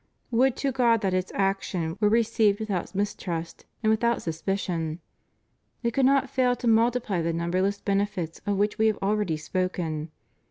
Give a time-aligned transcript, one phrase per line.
[0.31, 4.99] Would to God that its action were received without mistrust and without suspicion.
[5.83, 10.09] It could not fail to multiply the numberless benefits of which We have already spoken.